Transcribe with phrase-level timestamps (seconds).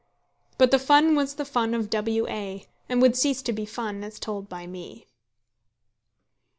[0.57, 4.03] But the fun was the fun of W A, and would cease to be fun
[4.03, 5.05] as told by me.